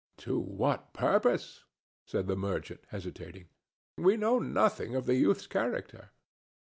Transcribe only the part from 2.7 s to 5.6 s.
hesitating. "We know nothing of the youth's